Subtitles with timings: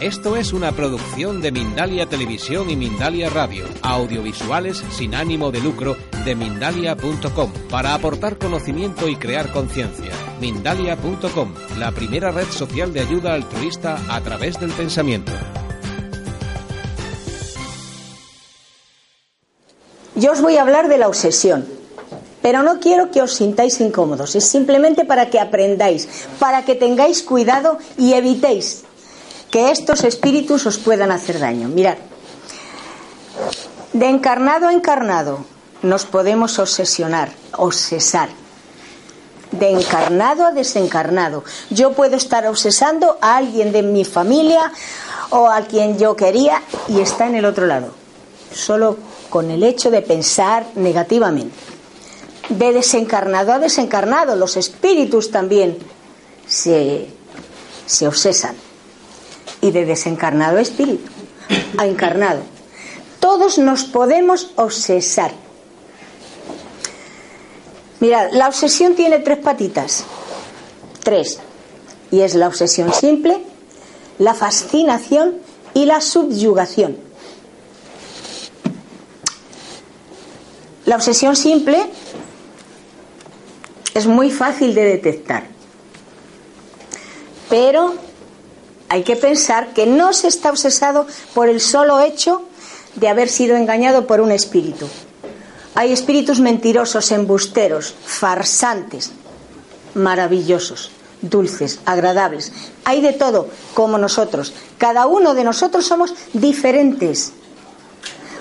[0.00, 5.96] Esto es una producción de Mindalia Televisión y Mindalia Radio, audiovisuales sin ánimo de lucro
[6.24, 10.10] de mindalia.com, para aportar conocimiento y crear conciencia.
[10.40, 15.32] Mindalia.com, la primera red social de ayuda altruista a través del pensamiento.
[20.16, 21.66] Yo os voy a hablar de la obsesión,
[22.42, 27.22] pero no quiero que os sintáis incómodos, es simplemente para que aprendáis, para que tengáis
[27.22, 28.83] cuidado y evitéis
[29.54, 31.68] que estos espíritus os puedan hacer daño.
[31.68, 31.94] Mirad,
[33.92, 35.44] de encarnado a encarnado
[35.82, 38.30] nos podemos obsesionar, obsesar.
[39.52, 41.44] De encarnado a desencarnado.
[41.70, 44.72] Yo puedo estar obsesando a alguien de mi familia
[45.30, 47.94] o a quien yo quería y está en el otro lado.
[48.52, 48.96] Solo
[49.30, 51.54] con el hecho de pensar negativamente.
[52.48, 55.78] De desencarnado a desencarnado, los espíritus también
[56.44, 57.06] se,
[57.86, 58.56] se obsesan
[59.64, 61.10] y de desencarnado espíritu
[61.78, 62.42] a encarnado.
[63.18, 65.32] Todos nos podemos obsesar.
[68.00, 70.04] Mirad, la obsesión tiene tres patitas.
[71.02, 71.40] Tres.
[72.10, 73.42] Y es la obsesión simple,
[74.18, 75.38] la fascinación
[75.72, 76.98] y la subyugación.
[80.84, 81.86] La obsesión simple
[83.94, 85.46] es muy fácil de detectar.
[87.48, 87.94] Pero
[88.88, 92.42] hay que pensar que no se está obsesado por el solo hecho
[92.96, 94.86] de haber sido engañado por un espíritu.
[95.74, 99.10] Hay espíritus mentirosos, embusteros, farsantes,
[99.94, 100.90] maravillosos,
[101.20, 102.52] dulces, agradables.
[102.84, 104.52] Hay de todo, como nosotros.
[104.78, 107.32] Cada uno de nosotros somos diferentes.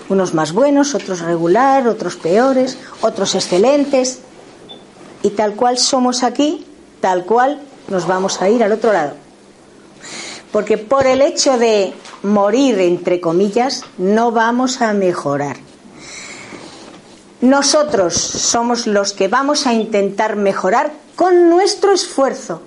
[0.10, 4.20] Unos más buenos, otros regular, otros peores, otros excelentes.
[5.24, 6.68] Y tal cual somos aquí,
[7.00, 9.23] tal cual nos vamos a ir al otro lado.
[10.53, 15.58] Porque por el hecho de morir, entre comillas, no vamos a mejorar.
[17.41, 22.62] Nosotros somos los que vamos a intentar mejorar con nuestro esfuerzo,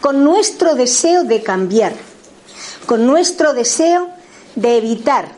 [0.00, 1.92] con nuestro deseo de cambiar,
[2.86, 4.08] con nuestro deseo
[4.56, 5.28] de evitar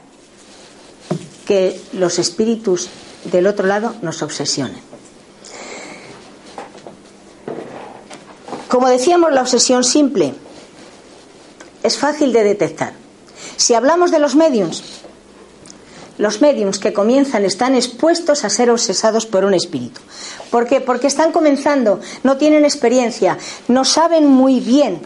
[1.49, 2.89] que los espíritus
[3.25, 4.81] del otro lado nos obsesionen.
[8.69, 10.35] Como decíamos, la obsesión simple
[11.85, 12.95] es fácil de detectar.
[13.57, 14.83] Si hablamos de los mediums,
[16.17, 20.01] los mediums que comienzan están expuestos a ser obsesados por un espíritu.
[20.51, 20.81] ¿Por qué?
[20.81, 23.37] Porque están comenzando, no tienen experiencia,
[23.69, 25.03] no saben muy bien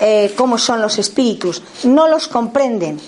[0.00, 3.00] eh, cómo son los espíritus, no los comprenden.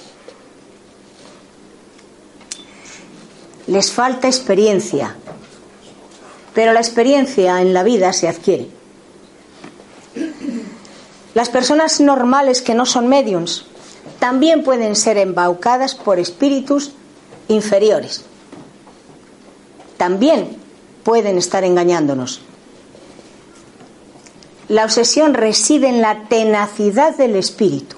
[3.66, 5.16] Les falta experiencia,
[6.54, 8.83] pero la experiencia en la vida se adquiere.
[11.34, 13.66] Las personas normales que no son mediums
[14.20, 16.92] también pueden ser embaucadas por espíritus
[17.48, 18.24] inferiores.
[19.96, 20.56] También
[21.02, 22.40] pueden estar engañándonos.
[24.68, 27.96] La obsesión reside en la tenacidad del espíritu,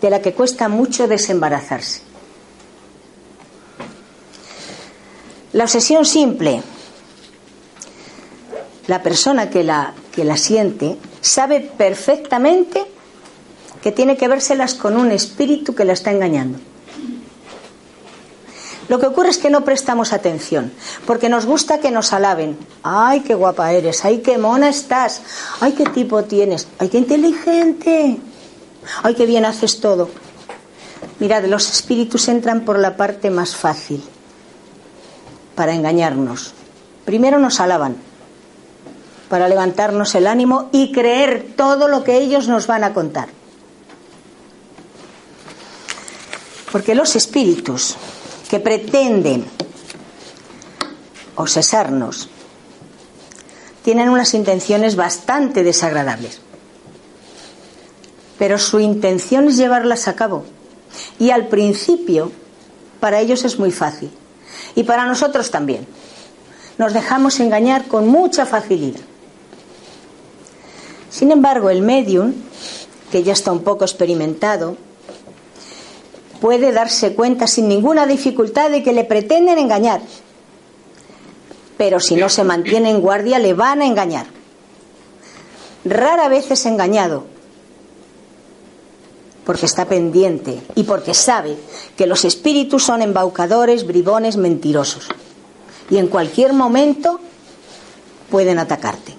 [0.00, 2.00] de la que cuesta mucho desembarazarse.
[5.52, 6.62] La obsesión simple,
[8.86, 12.84] la persona que la, que la siente sabe perfectamente
[13.82, 16.58] que tiene que vérselas con un espíritu que la está engañando.
[18.88, 20.72] Lo que ocurre es que no prestamos atención,
[21.06, 22.56] porque nos gusta que nos alaben.
[22.82, 24.04] ¡Ay, qué guapa eres!
[24.04, 25.20] ¡Ay, qué mona estás!
[25.60, 26.66] ¡Ay, qué tipo tienes!
[26.78, 28.18] ¡Ay, qué inteligente!
[29.02, 30.08] ¡Ay, qué bien haces todo!
[31.20, 34.02] Mirad, los espíritus entran por la parte más fácil
[35.54, 36.54] para engañarnos.
[37.04, 37.96] Primero nos alaban,
[39.28, 43.28] para levantarnos el ánimo y creer todo lo que ellos nos van a contar.
[46.72, 47.96] Porque los espíritus
[48.50, 49.46] que pretenden
[51.36, 52.28] obsesarnos
[53.82, 56.40] tienen unas intenciones bastante desagradables.
[58.38, 60.44] Pero su intención es llevarlas a cabo.
[61.18, 62.30] Y al principio,
[63.00, 64.10] para ellos es muy fácil.
[64.74, 65.86] Y para nosotros también.
[66.76, 69.00] Nos dejamos engañar con mucha facilidad.
[71.10, 72.34] Sin embargo, el medium
[73.10, 74.76] que ya está un poco experimentado,
[76.40, 80.00] puede darse cuenta sin ninguna dificultad de que le pretenden engañar.
[81.76, 84.26] Pero si no se mantiene en guardia, le van a engañar.
[85.84, 87.24] Rara vez es engañado,
[89.44, 91.56] porque está pendiente y porque sabe
[91.96, 95.08] que los espíritus son embaucadores, bribones, mentirosos.
[95.88, 97.20] Y en cualquier momento
[98.30, 99.14] pueden atacarte.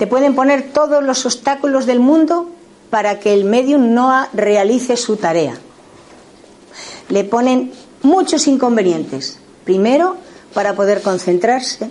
[0.00, 2.48] Te pueden poner todos los obstáculos del mundo
[2.88, 5.58] para que el medium no realice su tarea.
[7.10, 7.70] Le ponen
[8.00, 9.38] muchos inconvenientes.
[9.64, 10.16] Primero,
[10.54, 11.90] para poder concentrarse.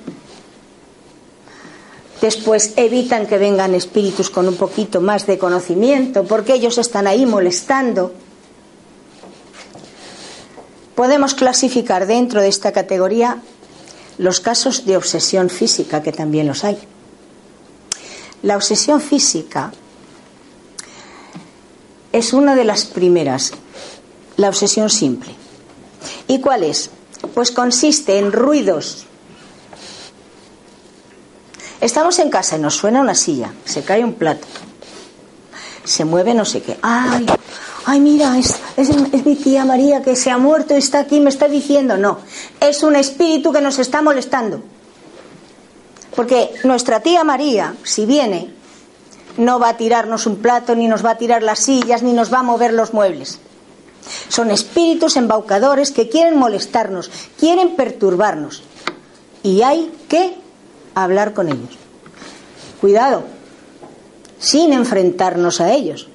[2.19, 7.27] Después evitan que vengan espíritus con un poquito más de conocimiento, porque ellos están ahí
[7.27, 8.11] molestando.
[10.95, 13.43] Podemos clasificar dentro de esta categoría
[14.17, 16.79] los casos de obsesión física, que también los hay.
[18.43, 19.71] La obsesión física
[22.11, 23.51] es una de las primeras,
[24.37, 25.35] la obsesión simple.
[26.27, 26.89] ¿Y cuál es?
[27.33, 29.05] Pues consiste en ruidos.
[31.81, 34.47] Estamos en casa y nos suena una silla, se cae un plato,
[35.83, 36.77] se mueve no sé qué.
[36.81, 37.25] ¡Ay!
[37.85, 41.47] ay, mira, es, es, mi tía María que se ha muerto, está aquí, me está
[41.47, 41.97] diciendo.
[41.97, 42.19] No,
[42.59, 44.61] es un espíritu que nos está molestando.
[46.19, 48.53] Porque nuestra tía María, si viene,
[49.37, 52.29] no va a tirarnos un plato, ni nos va a tirar las sillas, ni nos
[52.29, 53.39] va a mover los muebles.
[54.27, 58.63] Son espíritus embaucadores que quieren molestarnos, quieren perturbarnos.
[59.43, 60.35] Y hay que
[60.93, 61.77] hablar con ellos.
[62.81, 63.23] Cuidado,
[64.39, 66.09] sin enfrentarnos a ellos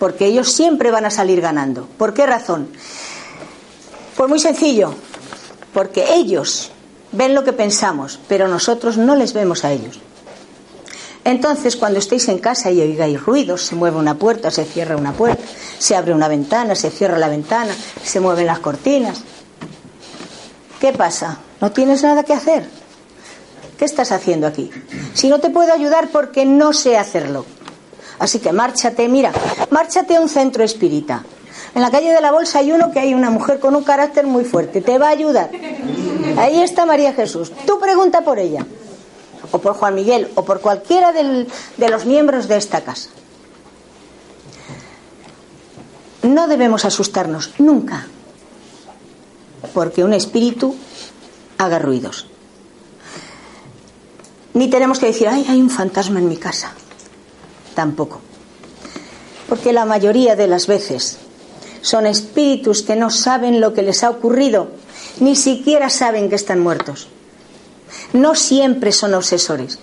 [0.00, 1.86] porque ellos siempre van a salir ganando.
[1.98, 2.66] ¿Por qué razón?
[4.16, 4.92] Pues muy sencillo,
[5.72, 6.72] porque ellos
[7.14, 10.00] ven lo que pensamos, pero nosotros no les vemos a ellos.
[11.24, 15.12] Entonces, cuando estéis en casa y oigáis ruidos, se mueve una puerta, se cierra una
[15.12, 15.42] puerta,
[15.78, 19.22] se abre una ventana, se cierra la ventana, se mueven las cortinas.
[20.80, 21.38] ¿Qué pasa?
[21.62, 22.68] ¿No tienes nada que hacer?
[23.78, 24.70] ¿Qué estás haciendo aquí?
[25.14, 27.46] Si no te puedo ayudar porque no sé hacerlo.
[28.18, 29.32] Así que márchate, mira,
[29.70, 31.24] márchate a un centro espírita.
[31.74, 34.26] En la calle de la Bolsa hay uno que hay una mujer con un carácter
[34.26, 35.50] muy fuerte, te va a ayudar.
[36.36, 37.52] Ahí está María Jesús.
[37.66, 38.66] Tú pregunta por ella,
[39.52, 43.10] o por Juan Miguel, o por cualquiera de los miembros de esta casa.
[46.22, 48.06] No debemos asustarnos nunca,
[49.72, 50.74] porque un espíritu
[51.58, 52.26] haga ruidos.
[54.54, 56.72] Ni tenemos que decir, ay, hay un fantasma en mi casa
[57.74, 58.20] tampoco.
[59.48, 61.18] Porque la mayoría de las veces
[61.82, 64.68] son espíritus que no saben lo que les ha ocurrido,
[65.20, 67.08] ni siquiera saben que están muertos.
[68.12, 69.78] No siempre son obsesores.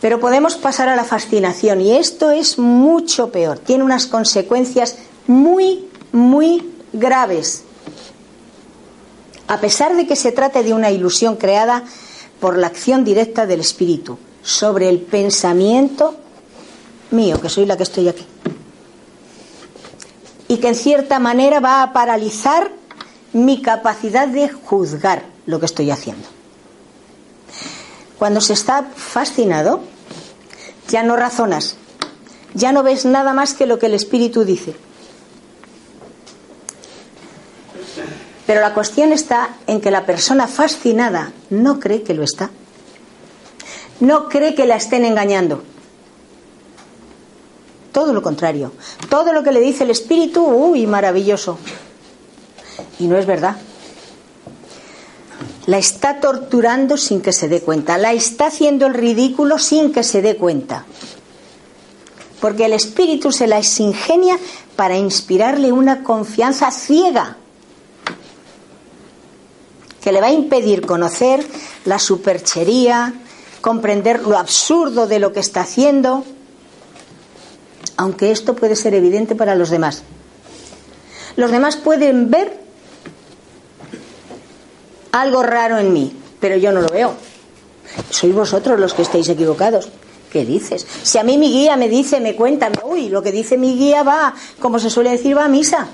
[0.00, 3.58] Pero podemos pasar a la fascinación y esto es mucho peor.
[3.58, 4.96] Tiene unas consecuencias
[5.26, 7.64] muy, muy graves.
[9.46, 11.84] A pesar de que se trate de una ilusión creada
[12.40, 16.16] por la acción directa del espíritu sobre el pensamiento
[17.10, 18.24] mío, que soy la que estoy aquí.
[20.50, 22.72] Y que en cierta manera va a paralizar
[23.32, 26.26] mi capacidad de juzgar lo que estoy haciendo.
[28.18, 29.80] Cuando se está fascinado,
[30.88, 31.76] ya no razonas,
[32.54, 34.74] ya no ves nada más que lo que el espíritu dice.
[38.44, 42.50] Pero la cuestión está en que la persona fascinada no cree que lo está
[44.00, 45.62] no cree que la estén engañando.
[47.92, 48.72] Todo lo contrario.
[49.08, 51.58] Todo lo que le dice el espíritu, uy, maravilloso.
[52.98, 53.56] Y no es verdad.
[55.66, 57.98] La está torturando sin que se dé cuenta.
[57.98, 60.84] La está haciendo el ridículo sin que se dé cuenta.
[62.40, 64.38] Porque el espíritu se la ingenia
[64.76, 67.36] para inspirarle una confianza ciega
[70.00, 71.46] que le va a impedir conocer
[71.84, 73.12] la superchería,
[73.60, 76.24] comprender lo absurdo de lo que está haciendo,
[78.00, 80.04] aunque esto puede ser evidente para los demás.
[81.36, 82.58] Los demás pueden ver
[85.12, 87.12] algo raro en mí, pero yo no lo veo.
[88.08, 89.90] Sois vosotros los que estáis equivocados.
[90.32, 90.86] ¿Qué dices?
[91.02, 94.02] Si a mí mi guía me dice, me cuenta, uy, lo que dice mi guía
[94.02, 95.86] va, como se suele decir, va a misa.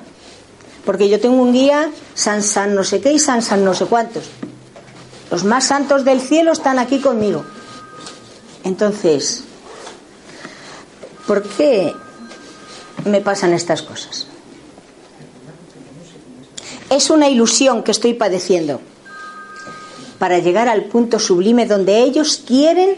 [0.84, 3.86] Porque yo tengo un guía, San San no sé qué y San San no sé
[3.86, 4.30] cuántos.
[5.32, 7.44] Los más santos del cielo están aquí conmigo.
[8.62, 9.42] Entonces,
[11.26, 11.94] ¿por qué
[13.04, 14.26] me pasan estas cosas?
[16.90, 18.80] Es una ilusión que estoy padeciendo
[20.18, 22.96] para llegar al punto sublime donde ellos quieren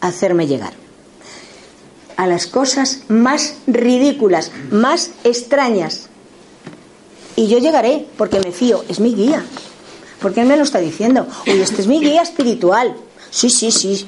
[0.00, 0.72] hacerme llegar
[2.16, 6.08] a las cosas más ridículas, más extrañas.
[7.36, 9.44] Y yo llegaré porque me fío, es mi guía.
[10.20, 11.26] Porque él me lo está diciendo.
[11.46, 12.96] Uy, este es mi guía espiritual.
[13.30, 14.06] Sí, sí, sí.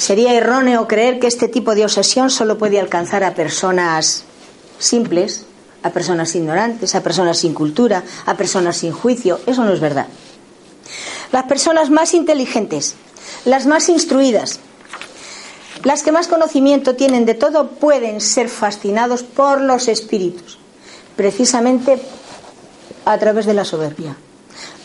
[0.00, 4.24] Sería erróneo creer que este tipo de obsesión solo puede alcanzar a personas
[4.78, 5.44] simples,
[5.82, 9.40] a personas ignorantes, a personas sin cultura, a personas sin juicio.
[9.46, 10.06] Eso no es verdad.
[11.32, 12.94] Las personas más inteligentes,
[13.44, 14.60] las más instruidas,
[15.84, 20.58] las que más conocimiento tienen de todo, pueden ser fascinados por los espíritus,
[21.14, 22.00] precisamente
[23.04, 24.16] a través de la soberbia,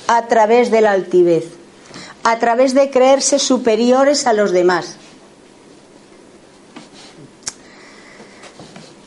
[0.08, 1.46] a través de la altivez,
[2.26, 4.98] a través de creerse superiores a los demás.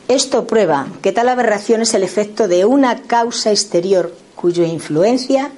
[0.09, 5.51] Esto prueba que tal aberración es el efecto de una causa exterior cuya influencia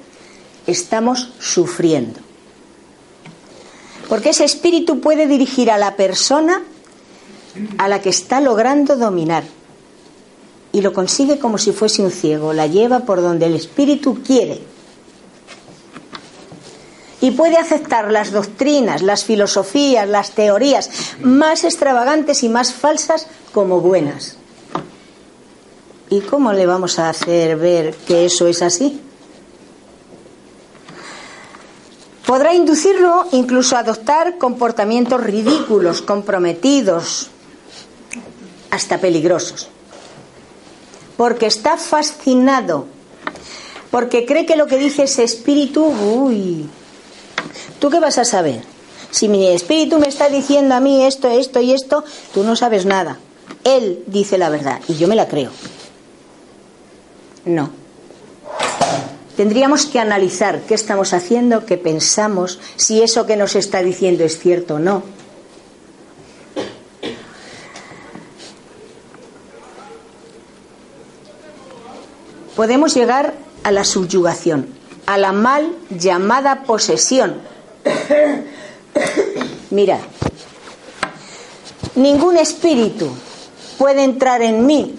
[0.66, 2.20] estamos sufriendo.
[4.10, 6.62] Porque ese espíritu puede dirigir a la persona
[7.78, 9.44] a la que está logrando dominar.
[10.70, 14.60] Y lo consigue como si fuese un ciego, la lleva por donde el espíritu quiere.
[17.22, 20.90] Y puede aceptar las doctrinas, las filosofías, las teorías
[21.22, 24.36] más extravagantes y más falsas como buenas.
[26.12, 29.00] ¿Y cómo le vamos a hacer ver que eso es así?
[32.26, 37.30] Podrá inducirlo incluso a adoptar comportamientos ridículos, comprometidos,
[38.70, 39.68] hasta peligrosos.
[41.16, 42.84] Porque está fascinado,
[43.90, 46.68] porque cree que lo que dice ese espíritu, uy,
[47.78, 48.62] ¿tú qué vas a saber?
[49.10, 52.04] Si mi espíritu me está diciendo a mí esto, esto y esto,
[52.34, 53.18] tú no sabes nada.
[53.64, 55.50] Él dice la verdad y yo me la creo.
[57.44, 57.70] No.
[59.36, 64.38] Tendríamos que analizar qué estamos haciendo, qué pensamos, si eso que nos está diciendo es
[64.38, 65.02] cierto o no.
[72.54, 73.34] Podemos llegar
[73.64, 74.68] a la subyugación,
[75.06, 77.40] a la mal llamada posesión.
[79.70, 79.98] Mira,
[81.94, 83.08] ningún espíritu
[83.78, 84.94] puede entrar en mí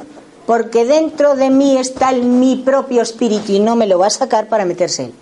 [0.45, 4.47] porque dentro de mí está mi propio espíritu y no me lo va a sacar
[4.47, 5.13] para meterse él.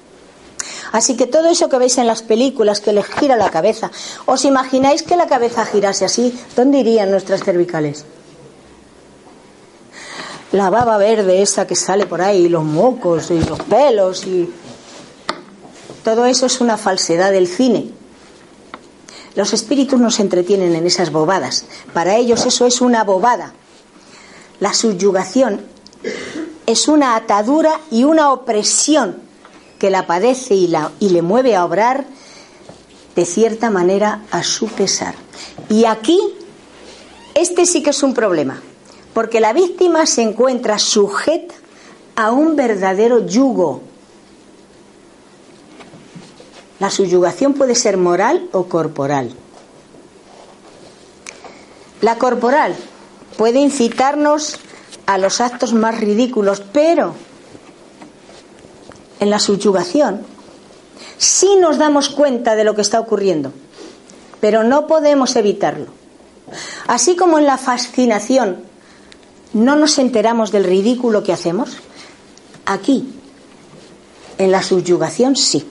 [0.92, 3.92] Así que todo eso que veis en las películas que les gira la cabeza,
[4.26, 6.38] ¿os imagináis que la cabeza girase así?
[6.56, 8.06] ¿Dónde irían nuestras cervicales?
[10.52, 14.52] La baba verde esa que sale por ahí, los mocos y los pelos y
[16.04, 17.92] todo eso es una falsedad del cine.
[19.36, 21.64] Los espíritus nos entretienen en esas bobadas.
[21.94, 23.54] Para ellos eso es una bobada.
[24.62, 25.60] La subyugación
[26.68, 29.18] es una atadura y una opresión
[29.80, 32.06] que la padece y, la, y le mueve a obrar
[33.16, 35.16] de cierta manera a su pesar.
[35.68, 36.20] Y aquí,
[37.34, 38.62] este sí que es un problema,
[39.16, 41.56] porque la víctima se encuentra sujeta
[42.16, 43.82] a un verdadero yugo.
[46.80, 49.34] La subyugación puede ser moral o corporal.
[52.02, 52.76] La corporal
[53.42, 54.60] puede incitarnos
[55.08, 57.16] a los actos más ridículos, pero
[59.20, 60.22] en la subyugación
[61.18, 63.52] sí nos damos cuenta de lo que está ocurriendo,
[64.42, 65.88] pero no podemos evitarlo.
[66.86, 68.62] Así como en la fascinación
[69.54, 71.78] no nos enteramos del ridículo que hacemos,
[72.68, 73.12] aquí,
[74.38, 75.68] en la subyugación sí.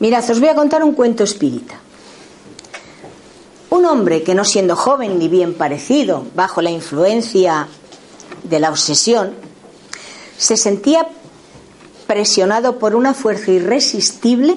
[0.00, 1.78] Mirad, os voy a contar un cuento espírita.
[3.70, 7.68] Un hombre que no siendo joven ni bien parecido, bajo la influencia
[8.44, 9.34] de la obsesión,
[10.38, 11.06] se sentía
[12.06, 14.56] presionado por una fuerza irresistible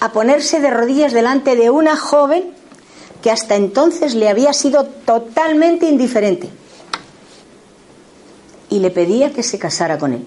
[0.00, 2.52] a ponerse de rodillas delante de una joven
[3.22, 6.50] que hasta entonces le había sido totalmente indiferente
[8.68, 10.24] y le pedía que se casara con él.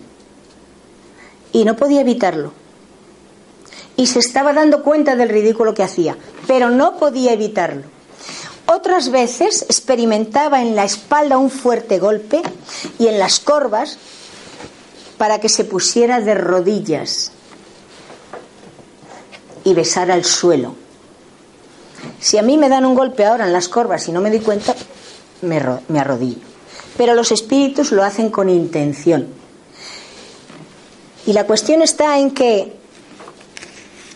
[1.52, 2.54] Y no podía evitarlo.
[3.98, 6.18] Y se estaba dando cuenta del ridículo que hacía,
[6.48, 7.95] pero no podía evitarlo.
[8.68, 12.42] Otras veces experimentaba en la espalda un fuerte golpe
[12.98, 13.98] y en las corvas
[15.18, 17.32] para que se pusiera de rodillas
[19.64, 20.76] y besara el suelo.
[22.20, 24.40] Si a mí me dan un golpe ahora en las corvas y no me doy
[24.40, 24.76] cuenta,
[25.42, 25.60] me,
[26.00, 26.42] arrodillo.
[26.98, 29.28] Pero los espíritus lo hacen con intención.
[31.28, 32.76] Y la cuestión está en que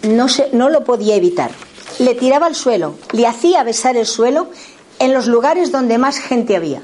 [0.04, 1.52] no lo podía evitar
[2.00, 4.48] le tiraba al suelo, le hacía besar el suelo
[5.00, 6.82] en los lugares donde más gente había.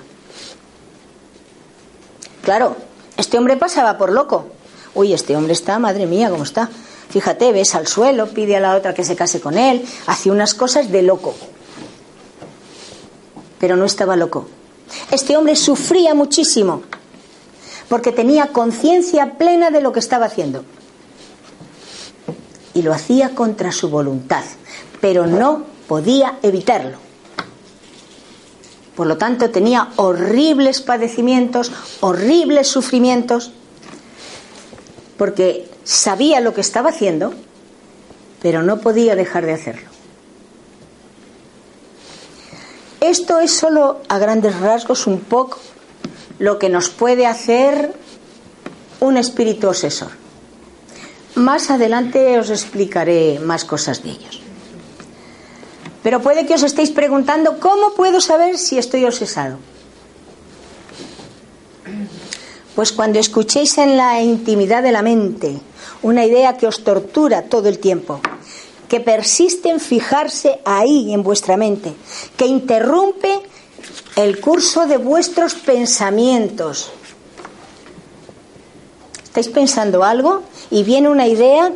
[2.44, 2.76] Claro,
[3.18, 4.48] este hombre pasaba por loco.
[4.94, 6.70] Uy, este hombre está, madre mía, ¿cómo está?
[7.10, 10.54] Fíjate, ves al suelo, pide a la otra que se case con él, hace unas
[10.54, 11.34] cosas de loco.
[13.60, 14.48] Pero no estaba loco.
[15.12, 16.84] Este hombre sufría muchísimo
[17.90, 20.64] porque tenía conciencia plena de lo que estaba haciendo.
[22.74, 24.44] Y lo hacía contra su voluntad,
[25.02, 26.98] pero no podía evitarlo.
[28.96, 33.52] Por lo tanto, tenía horribles padecimientos, horribles sufrimientos,
[35.18, 37.34] porque sabía lo que estaba haciendo,
[38.42, 39.90] pero no podía dejar de hacerlo.
[43.02, 45.60] Esto es solo a grandes rasgos un poco
[46.40, 47.94] lo que nos puede hacer
[49.00, 50.12] un espíritu obsesor.
[51.36, 54.45] Más adelante os explicaré más cosas de ellos.
[56.06, 59.58] Pero puede que os estéis preguntando, ¿cómo puedo saber si estoy obsesado?
[62.76, 65.60] Pues cuando escuchéis en la intimidad de la mente
[66.04, 68.22] una idea que os tortura todo el tiempo,
[68.88, 71.96] que persiste en fijarse ahí en vuestra mente,
[72.38, 73.42] que interrumpe
[74.16, 76.92] el curso de vuestros pensamientos.
[79.24, 81.72] ¿Estáis pensando algo y viene una idea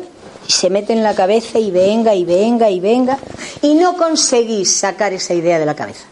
[0.50, 3.20] y se mete en la cabeza y venga y venga y venga
[3.62, 6.06] y no conseguís sacar esa idea de la cabeza?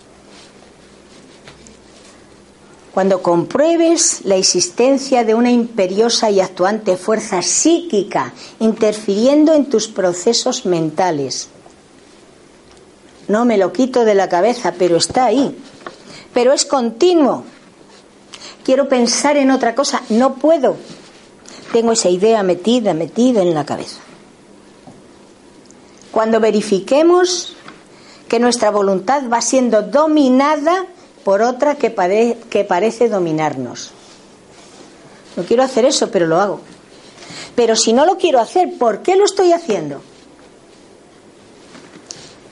[2.95, 10.67] Cuando compruebes la existencia de una imperiosa y actuante fuerza psíquica interfiriendo en tus procesos
[10.67, 11.49] mentales.
[13.27, 15.53] No me lo quito de la cabeza, pero está ahí
[16.33, 17.43] pero es continuo.
[18.65, 20.77] Quiero pensar en otra cosa, no puedo.
[21.73, 23.99] Tengo esa idea metida, metida en la cabeza.
[26.11, 27.55] Cuando verifiquemos
[28.29, 30.87] que nuestra voluntad va siendo dominada
[31.25, 33.91] por otra que, parece dominarnos.
[35.37, 36.61] No quiero hacer eso, pero lo hago.
[37.55, 40.01] Pero si no lo quiero hacer, ¿por qué lo estoy haciendo?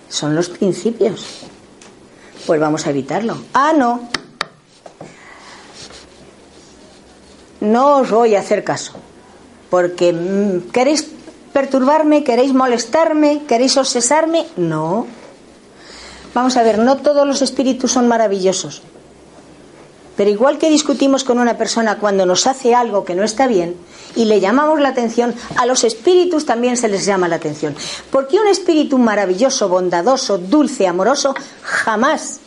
[0.08, 1.46] Son los principios
[2.46, 3.36] pues vamos a evitarlo.
[3.52, 4.08] Ah, no.
[7.60, 8.92] No os voy a hacer caso,
[9.70, 11.08] porque mm, queréis
[11.56, 14.44] perturbarme, queréis molestarme, queréis obsesarme.
[14.58, 15.06] No.
[16.34, 18.82] Vamos a ver, no todos los espíritus son maravillosos.
[20.18, 23.74] Pero igual que discutimos con una persona cuando nos hace algo que no está bien
[24.14, 27.74] y le llamamos la atención, a los espíritus también se les llama la atención.
[28.10, 32.40] Porque un espíritu maravilloso, bondadoso, dulce, amoroso, jamás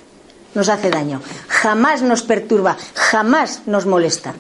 [0.54, 4.36] nos hace daño, jamás nos perturba, jamás nos molesta.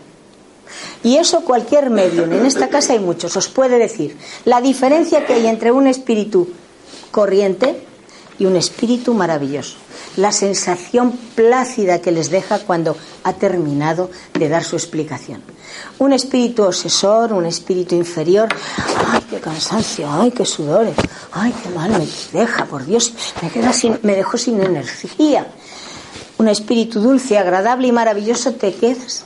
[1.03, 5.33] Y eso cualquier medio, en esta casa hay muchos, os puede decir la diferencia que
[5.33, 6.49] hay entre un espíritu
[7.11, 7.81] corriente
[8.37, 9.77] y un espíritu maravilloso
[10.19, 15.41] la sensación plácida que les deja cuando ha terminado de dar su explicación.
[15.99, 18.49] Un espíritu obsesor, un espíritu inferior,
[19.11, 20.95] ay, qué cansancio, ay, qué sudores,
[21.31, 25.47] ay, qué mal me deja, por Dios, me, queda sin, me dejó sin energía.
[26.37, 29.25] Un espíritu dulce, agradable y maravilloso te quedas.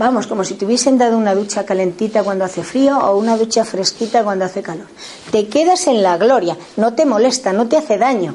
[0.00, 3.66] Vamos, como si te hubiesen dado una ducha calentita cuando hace frío o una ducha
[3.66, 4.86] fresquita cuando hace calor.
[5.30, 8.34] Te quedas en la gloria, no te molesta, no te hace daño.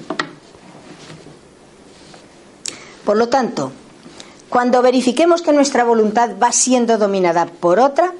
[3.04, 3.72] Por lo tanto,
[4.48, 8.14] cuando verifiquemos que nuestra voluntad va siendo dominada por otra,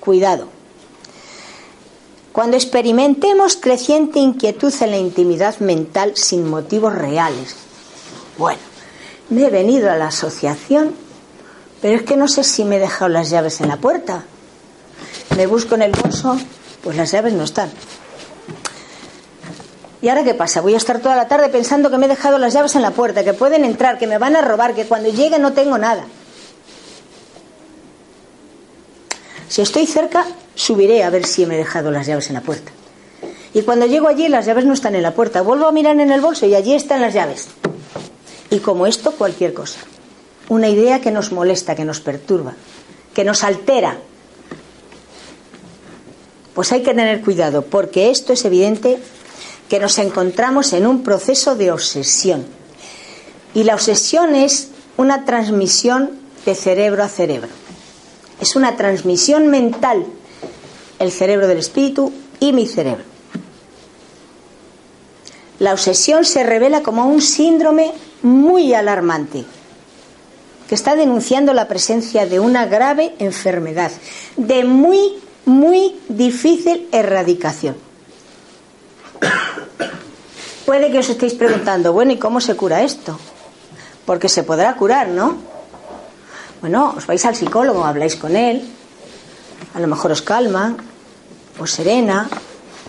[0.00, 0.48] cuidado.
[2.32, 7.54] Cuando experimentemos creciente inquietud en la intimidad mental sin motivos reales.
[8.36, 8.58] Bueno,
[9.28, 11.09] me he venido a la asociación,
[11.80, 14.24] pero es que no sé si me he dejado las llaves en la puerta.
[15.36, 16.38] Me busco en el bolso,
[16.82, 17.70] pues las llaves no están.
[20.02, 20.60] ¿Y ahora qué pasa?
[20.60, 22.90] Voy a estar toda la tarde pensando que me he dejado las llaves en la
[22.90, 26.04] puerta, que pueden entrar, que me van a robar, que cuando llegue no tengo nada.
[29.48, 32.72] Si estoy cerca, subiré a ver si me he dejado las llaves en la puerta.
[33.52, 35.42] Y cuando llego allí, las llaves no están en la puerta.
[35.42, 37.48] Vuelvo a mirar en el bolso y allí están las llaves.
[38.48, 39.80] Y como esto, cualquier cosa.
[40.50, 42.54] Una idea que nos molesta, que nos perturba,
[43.14, 43.96] que nos altera.
[46.54, 48.98] Pues hay que tener cuidado, porque esto es evidente
[49.68, 52.44] que nos encontramos en un proceso de obsesión.
[53.54, 56.10] Y la obsesión es una transmisión
[56.44, 57.48] de cerebro a cerebro.
[58.40, 60.04] Es una transmisión mental,
[60.98, 63.04] el cerebro del espíritu y mi cerebro.
[65.60, 69.44] La obsesión se revela como un síndrome muy alarmante,
[70.70, 73.90] que está denunciando la presencia de una grave enfermedad,
[74.36, 77.74] de muy, muy difícil erradicación.
[80.66, 83.18] Puede que os estéis preguntando, bueno, ¿y cómo se cura esto?
[84.06, 85.38] Porque se podrá curar, ¿no?
[86.60, 88.62] Bueno, os vais al psicólogo, habláis con él,
[89.74, 90.76] a lo mejor os calma,
[91.58, 92.30] o serena,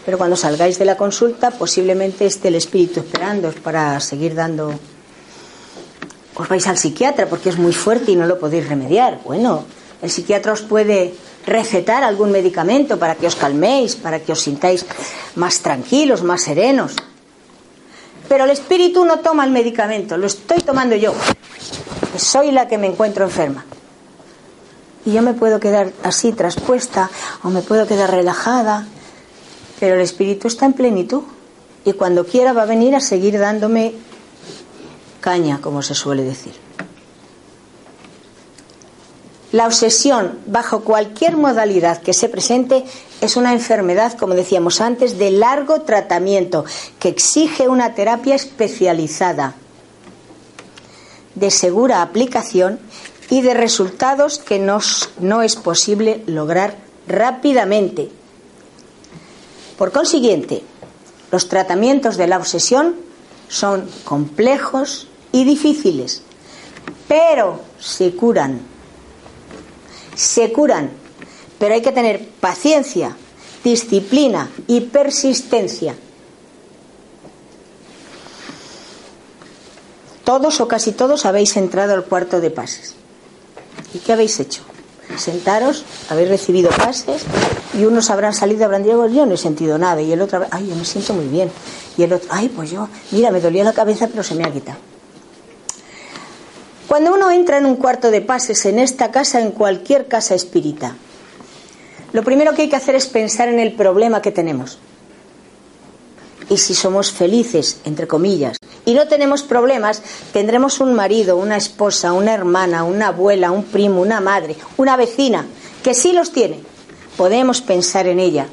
[0.06, 4.72] pero cuando salgáis de la consulta posiblemente esté el espíritu esperando para seguir dando...
[6.42, 9.22] Os vais al psiquiatra porque es muy fuerte y no lo podéis remediar.
[9.24, 9.64] Bueno,
[10.02, 11.14] el psiquiatra os puede
[11.46, 14.82] recetar algún medicamento para que os calméis, para que os sintáis
[15.38, 16.98] más tranquilos, más serenos.
[18.28, 21.14] Pero el espíritu no toma el medicamento, lo estoy tomando yo.
[22.18, 23.64] Soy la que me encuentro enferma.
[25.06, 27.12] Y yo me puedo quedar así traspuesta
[27.44, 28.88] o me puedo quedar relajada,
[29.80, 31.22] pero el espíritu está en plenitud
[31.86, 33.94] y cuando quiera va a venir a seguir dándome
[35.22, 36.54] caña, como se suele decir.
[39.52, 42.86] La obsesión, bajo cualquier modalidad que se presente,
[43.20, 46.64] es una enfermedad, como decíamos antes, de largo tratamiento,
[47.00, 49.56] que exige una terapia especializada,
[51.36, 52.80] de segura aplicación
[53.30, 58.10] y de resultados que no es posible lograr rápidamente.
[59.78, 60.64] Por consiguiente,
[61.32, 62.96] los tratamientos de la obsesión
[63.50, 66.22] son complejos y difíciles,
[67.08, 68.72] pero se curan
[70.16, 70.92] se curan,
[71.58, 73.16] pero hay que tener paciencia,
[73.64, 75.96] disciplina y persistencia.
[80.24, 82.94] Todos o casi todos habéis entrado al cuarto de pases.
[83.94, 84.62] ¿Y qué habéis hecho?
[85.18, 87.24] Sentaros, habéis recibido pases
[87.74, 90.68] y unos habrán salido, habrán dicho, yo no he sentido nada y el otro, ay,
[90.68, 91.52] yo me siento muy bien.
[91.98, 94.52] Y el otro, ay, pues yo, mira, me dolía la cabeza pero se me ha
[94.52, 94.91] quitado.
[96.92, 100.98] Cuando uno entra en un cuarto de pases en esta casa, en cualquier casa espírita,
[102.12, 104.78] lo primero que hay que hacer es pensar en el problema que tenemos.
[106.50, 110.02] Y si somos felices, entre comillas, y no tenemos problemas,
[110.34, 115.46] tendremos un marido, una esposa, una hermana, una abuela, un primo, una madre, una vecina,
[115.82, 116.60] que sí los tiene.
[117.16, 118.48] Podemos pensar en ella,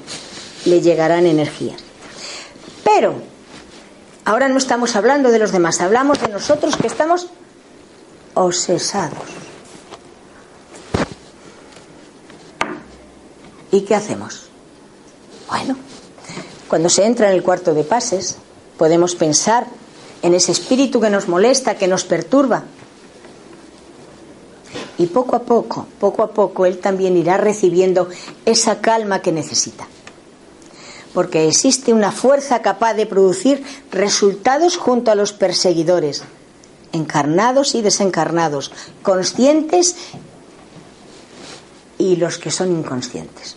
[0.64, 1.80] le llegarán energías.
[2.84, 3.14] Pero
[4.24, 7.26] ahora no estamos hablando de los demás, hablamos de nosotros que estamos
[8.38, 9.18] obsesados.
[13.72, 14.48] ¿Y qué hacemos?
[15.48, 15.76] Bueno,
[16.68, 18.36] cuando se entra en el cuarto de pases,
[18.78, 19.66] podemos pensar
[20.22, 22.64] en ese espíritu que nos molesta, que nos perturba.
[24.98, 28.08] Y poco a poco, poco a poco, él también irá recibiendo
[28.44, 29.86] esa calma que necesita.
[31.12, 36.22] Porque existe una fuerza capaz de producir resultados junto a los perseguidores,
[36.92, 38.72] encarnados y desencarnados,
[39.02, 39.96] conscientes
[41.98, 43.56] y los que son inconscientes.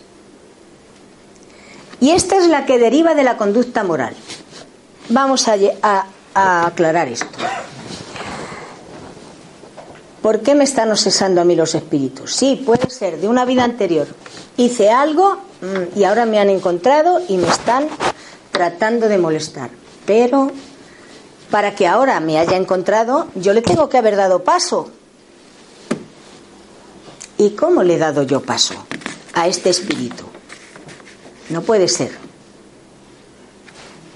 [2.00, 4.14] Y esta es la que deriva de la conducta moral.
[5.08, 7.38] Vamos a, aclarar esto.
[10.20, 12.34] ¿Por qué me están obsesando a mí los espíritus?
[12.34, 14.06] Sí, puede ser de una vida anterior.
[14.56, 17.88] Hice algo mm, y ahora me han encontrado y me están
[18.50, 19.70] tratando de molestar.
[20.06, 20.50] Pero
[21.52, 24.88] para que ahora me haya encontrado, yo le tengo que haber dado paso.
[27.36, 28.74] ¿Y cómo le he dado yo paso
[29.34, 30.24] a este espíritu?
[31.50, 32.12] No puede ser.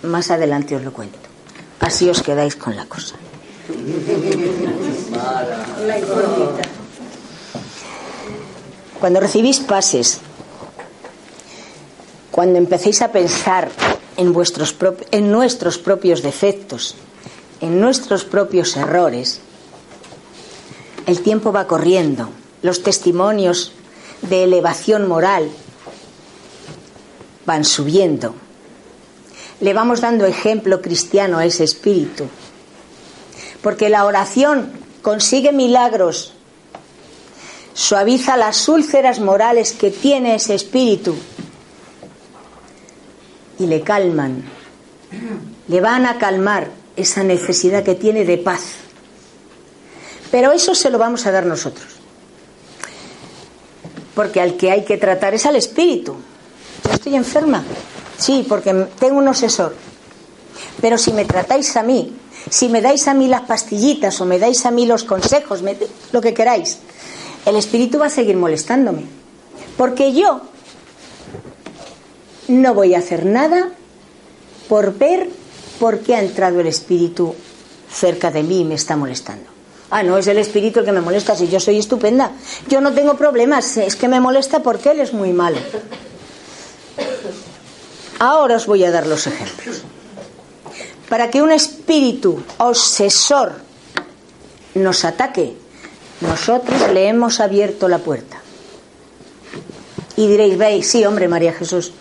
[0.03, 1.19] Más adelante os lo cuento.
[1.81, 3.17] Así os quedáis con la cosa.
[8.99, 10.21] Cuando recibís pases,
[12.31, 13.69] cuando empecéis a pensar
[14.17, 14.35] en,
[15.11, 16.97] en nuestros propios defectos,
[17.61, 19.41] en nuestros propios errores,
[21.07, 22.31] el tiempo va corriendo,
[22.63, 23.73] los testimonios
[24.23, 25.49] de elevación moral
[27.45, 28.35] van subiendo.
[29.61, 32.25] Le vamos dando ejemplo cristiano a ese espíritu,
[33.63, 36.35] porque la oración consigue milagros,
[37.73, 41.15] suaviza las úlceras morales que tiene ese espíritu
[43.59, 44.45] y le calman,
[45.69, 48.63] le van a calmar esa necesidad que tiene de paz.
[50.31, 51.87] Pero eso se lo vamos a dar nosotros.
[54.15, 56.17] Porque al que hay que tratar es al espíritu.
[56.85, 57.65] Yo estoy enferma.
[58.19, 59.75] Sí, porque tengo un obsesor.
[60.81, 62.17] Pero si me tratáis a mí,
[62.51, 65.63] si me dais a mí las pastillitas o me dais a mí los consejos,
[66.13, 66.79] lo que queráis,
[67.45, 69.05] el espíritu va a seguir molestándome.
[69.77, 70.41] Porque yo
[72.49, 73.71] no voy a hacer nada
[74.69, 75.29] por ver
[75.79, 77.35] ¿por qué ha entrado el espíritu
[77.91, 79.45] cerca de mí y me está molestando?
[79.91, 82.33] Ah, no es el espíritu el que me molesta, si yo soy estupenda.
[82.69, 85.59] Yo no tengo problemas, es que me molesta porque él es muy malo.
[88.19, 89.83] Ahora os voy a dar los ejemplos.
[91.09, 93.53] Para que un espíritu obsesor
[94.75, 95.57] nos ataque,
[96.21, 98.41] nosotros le hemos abierto la puerta.
[100.17, 101.93] Y diréis, veis, sí, hombre, María Jesús,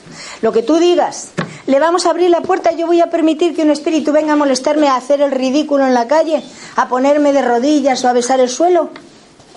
[0.41, 1.29] lo que tú digas,
[1.67, 4.37] le vamos a abrir la puerta, yo voy a permitir que un espíritu venga a
[4.37, 6.41] molestarme, a hacer el ridículo en la calle,
[6.75, 8.89] a ponerme de rodillas o a besar el suelo.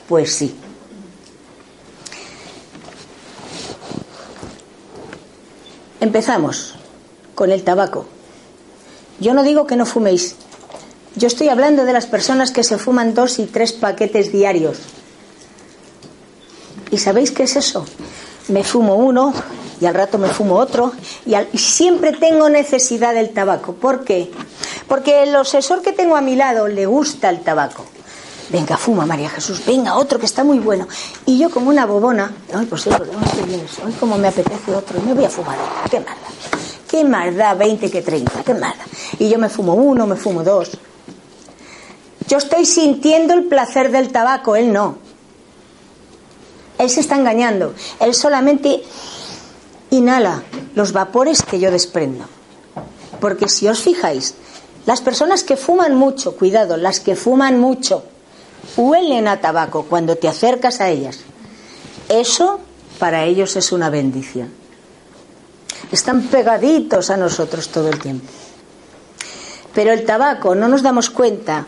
[0.08, 0.54] Pues sí.
[6.00, 6.74] Empezamos
[7.34, 8.06] con el tabaco.
[9.20, 10.36] Yo no digo que no fuméis.
[11.16, 14.78] Yo estoy hablando de las personas que se fuman dos y tres paquetes diarios.
[16.90, 17.84] ¿Y sabéis qué es eso?
[18.48, 19.32] Me fumo uno
[19.80, 20.92] y al rato me fumo otro
[21.26, 23.74] y, siempre tengo necesidad del tabaco.
[23.74, 24.30] ¿Por qué?
[24.86, 27.84] Porque el obsesor que tengo a mi lado le gusta el tabaco.
[28.50, 30.88] Venga, fuma, María Jesús, venga, otro que está muy bueno.
[31.26, 33.02] Y yo como una bobona, ay, pues eso,
[33.84, 35.56] hoy como me apetece otro, me voy a fumar
[35.90, 36.16] qué mala.
[36.88, 38.86] Qué maldad, 20 que 30, qué mala.
[39.18, 40.70] Y yo me fumo uno, me fumo dos.
[42.26, 44.96] Yo estoy sintiendo el placer del tabaco, él no.
[46.78, 47.74] Él se está engañando.
[48.00, 48.82] Él solamente
[49.90, 50.42] inhala
[50.74, 52.24] los vapores que yo desprendo.
[53.20, 54.34] Porque si os fijáis,
[54.86, 58.04] las personas que fuman mucho, cuidado, las que fuman mucho,
[58.76, 61.18] huelen a tabaco cuando te acercas a ellas.
[62.08, 62.60] Eso
[62.98, 64.50] para ellos es una bendición.
[65.90, 68.26] Están pegaditos a nosotros todo el tiempo.
[69.74, 71.66] Pero el tabaco no nos damos cuenta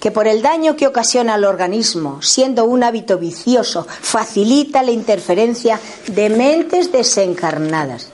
[0.00, 5.78] que por el daño que ocasiona al organismo, siendo un hábito vicioso, facilita la interferencia
[6.08, 8.08] de mentes desencarnadas.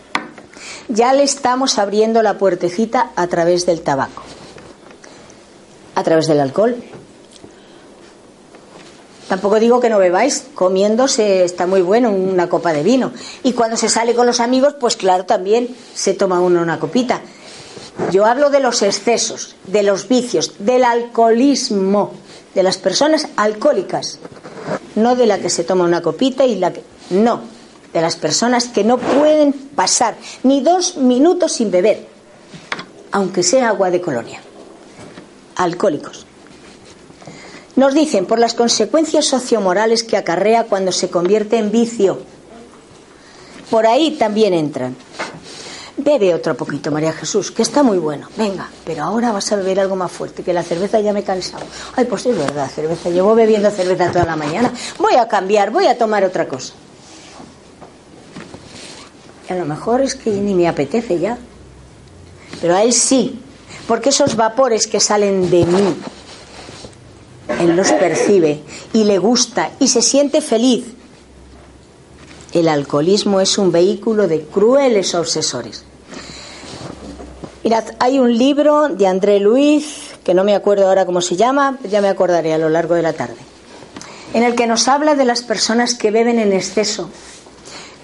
[0.89, 4.23] Ya le estamos abriendo la puertecita a través del tabaco,
[5.95, 6.77] a través del alcohol.
[9.29, 13.13] Tampoco digo que no bebáis, comiéndose está muy bueno una copa de vino.
[13.43, 17.21] Y cuando se sale con los amigos, pues claro, también se toma uno una copita.
[18.13, 22.13] Yo hablo de los excesos, de los vicios, del alcoholismo,
[22.55, 24.19] de las personas alcohólicas,
[24.95, 26.83] no de la que se toma una copita y la que...
[27.11, 27.41] No,
[27.93, 32.07] de las personas que no pueden pasar ni dos minutos sin beber,
[33.13, 34.41] aunque sea agua de colonia.
[35.57, 36.27] Alcohólicos.
[37.77, 42.21] Nos dicen por las consecuencias sociomorales que acarrea cuando se convierte en vicio.
[43.71, 44.97] Por ahí también entran
[45.99, 48.29] Bebe otro poquito, María Jesús, que está muy bueno.
[48.37, 51.25] Venga, pero ahora vas a beber algo más fuerte, que la cerveza ya me he
[51.25, 51.65] cansado.
[51.95, 53.09] Ay, pues es verdad, cerveza.
[53.09, 54.73] Llevo bebiendo cerveza toda la mañana.
[54.99, 56.75] Voy a cambiar, voy a tomar otra cosa.
[59.49, 61.39] Y a lo mejor es que ni me apetece ya.
[62.61, 63.41] Pero a él sí,
[63.89, 65.97] porque esos vapores que salen de mí,
[67.61, 68.61] él los percibe
[68.93, 70.96] y le gusta y se siente feliz
[72.53, 75.85] el alcoholismo es un vehículo de crueles obsesores.
[77.65, 81.79] Mirad, hay un libro de André Luis, que no me acuerdo ahora cómo se llama,
[81.89, 83.37] ya me acordaré a lo largo de la tarde,
[84.35, 87.11] en el que nos habla de las personas que beben en exceso.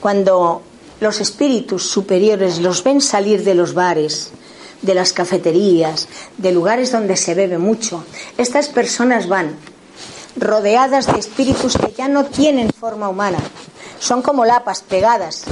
[0.00, 0.62] Cuando
[1.00, 4.30] los espíritus superiores los ven salir de los bares,
[4.82, 8.04] de las cafeterías, de lugares donde se bebe mucho,
[8.38, 9.56] estas personas van
[10.36, 13.38] rodeadas de espíritus que ya no tienen forma humana,
[14.02, 15.44] son como lapas pegadas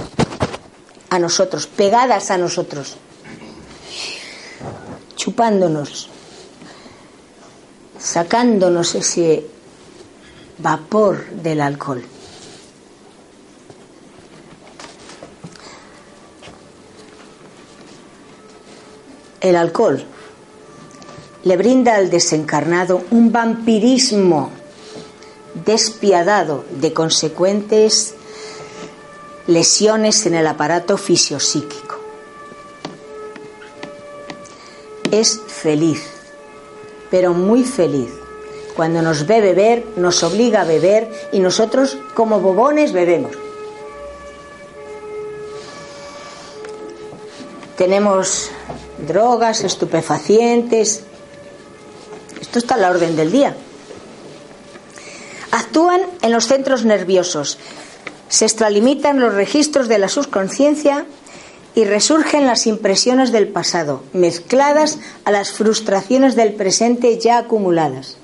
[1.09, 2.97] a nosotros, pegadas a nosotros,
[5.15, 6.09] chupándonos,
[7.97, 9.47] sacándonos ese
[10.59, 12.03] vapor del alcohol.
[19.41, 20.05] El alcohol
[21.45, 24.51] le brinda al desencarnado un vampirismo
[25.65, 28.17] despiadado de consecuentes
[29.51, 31.99] lesiones en el aparato fisiopsíquico.
[35.11, 36.07] Es feliz,
[37.11, 38.11] pero muy feliz.
[38.77, 43.33] Cuando nos ve beber, nos obliga a beber y nosotros como bobones bebemos.
[47.77, 48.51] Tenemos
[49.07, 51.03] drogas, estupefacientes.
[52.41, 53.57] Esto está a la orden del día.
[55.51, 57.59] Actúan en los centros nerviosos,
[58.31, 61.05] se extralimitan los registros de la subconsciencia
[61.75, 68.17] y resurgen las impresiones del pasado, mezcladas a las frustraciones del presente ya acumuladas.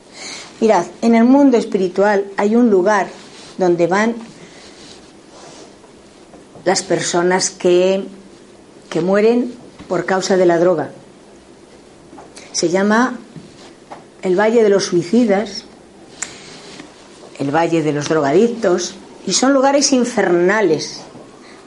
[0.60, 3.08] Mirad, en el mundo espiritual hay un lugar
[3.58, 4.14] donde van
[6.64, 8.04] las personas que,
[8.88, 9.54] que mueren
[9.88, 10.90] por causa de la droga.
[12.52, 13.18] Se llama
[14.22, 15.64] el Valle de los Suicidas,
[17.40, 18.94] el Valle de los Drogadictos,
[19.26, 21.02] y son lugares infernales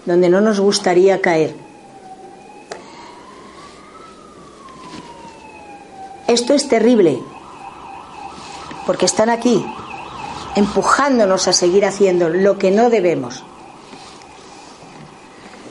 [0.05, 1.55] donde no nos gustaría caer.
[6.27, 7.19] Esto es terrible,
[8.85, 9.65] porque están aquí,
[10.55, 13.43] empujándonos a seguir haciendo lo que no debemos.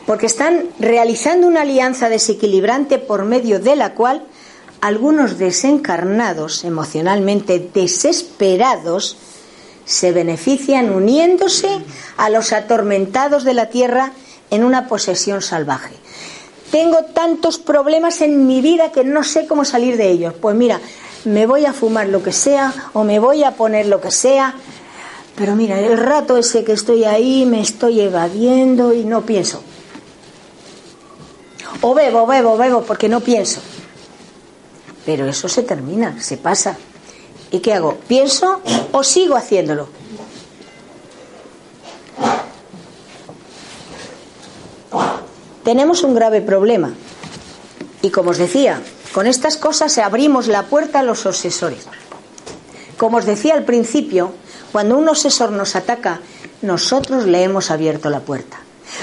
[0.09, 4.24] porque están realizando una alianza desequilibrante por medio de la cual
[4.81, 9.18] algunos desencarnados, emocionalmente desesperados,
[9.88, 11.81] se benefician uniéndose
[12.18, 14.12] a los atormentados de la tierra
[14.51, 15.94] en una posesión salvaje.
[16.70, 20.35] Tengo tantos problemas en mi vida que no sé cómo salir de ellos.
[20.38, 20.79] Pues mira,
[21.24, 24.55] me voy a fumar lo que sea o me voy a poner lo que sea,
[25.35, 29.62] pero mira, el rato ese que estoy ahí me estoy evadiendo y no pienso.
[31.81, 33.62] O bebo, bebo, bebo porque no pienso.
[35.07, 36.77] Pero eso se termina, se pasa.
[37.51, 37.97] ¿Y qué hago?
[38.07, 38.61] ¿Pienso
[38.93, 39.89] o sigo haciéndolo?
[45.65, 46.95] Tenemos un grave problema.
[48.01, 48.81] Y como os decía,
[49.13, 51.87] con estas cosas abrimos la puerta a los obsesores.
[52.97, 54.33] Como os decía al principio,
[54.73, 56.21] cuando un obsesor nos ataca,
[56.63, 58.59] nosotros le hemos abierto la puerta.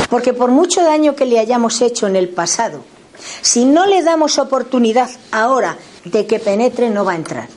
[0.10, 2.84] Porque por mucho daño que le hayamos hecho en el pasado,
[3.42, 7.48] si no le damos oportunidad ahora de que penetre, no va a entrar.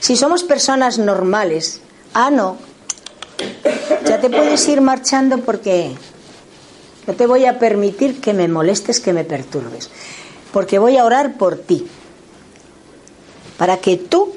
[0.00, 1.80] Si somos personas normales,
[2.14, 2.58] ah, no,
[4.04, 5.94] ya te puedes ir marchando porque
[7.06, 9.90] no te voy a permitir que me molestes, que me perturbes,
[10.52, 11.86] porque voy a orar por ti,
[13.58, 14.32] para que tú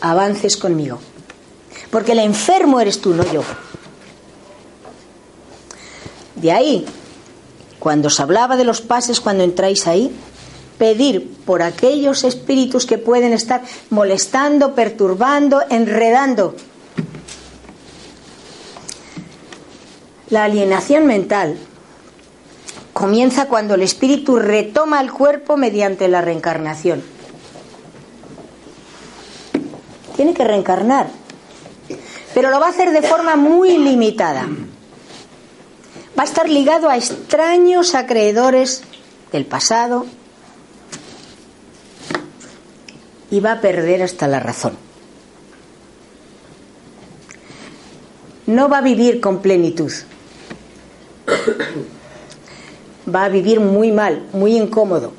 [0.00, 0.98] avances conmigo,
[1.90, 3.42] porque el enfermo eres tú, no yo.
[6.34, 6.84] De ahí,
[7.78, 10.14] cuando os hablaba de los pases, cuando entráis ahí,
[10.78, 16.54] pedir por aquellos espíritus que pueden estar molestando, perturbando, enredando.
[20.28, 21.56] La alienación mental
[22.92, 27.02] comienza cuando el espíritu retoma el cuerpo mediante la reencarnación.
[30.16, 31.08] Tiene que reencarnar,
[32.34, 34.48] pero lo va a hacer de forma muy limitada.
[36.18, 38.82] Va a estar ligado a extraños acreedores
[39.30, 40.06] del pasado,
[43.30, 44.76] y va a perder hasta la razón.
[48.46, 49.92] No va a vivir con plenitud.
[53.12, 55.12] Va a vivir muy mal, muy incómodo,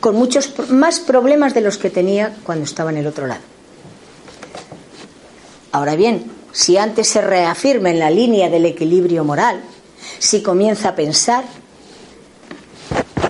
[0.00, 3.42] con muchos más problemas de los que tenía cuando estaba en el otro lado.
[5.72, 9.60] Ahora bien, si antes se reafirma en la línea del equilibrio moral,
[10.20, 11.44] si comienza a pensar,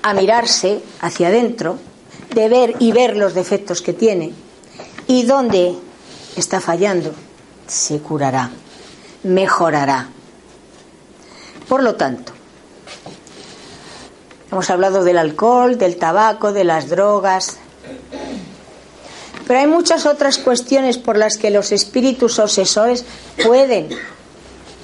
[0.02, 1.78] a mirarse hacia adentro,
[2.34, 4.32] de ver y ver los defectos que tiene
[5.06, 5.74] y dónde
[6.36, 7.12] está fallando,
[7.66, 8.50] se curará,
[9.22, 10.08] mejorará.
[11.68, 12.32] Por lo tanto,
[14.50, 17.58] hemos hablado del alcohol, del tabaco, de las drogas,
[19.46, 23.04] pero hay muchas otras cuestiones por las que los espíritus obsesores
[23.44, 23.88] pueden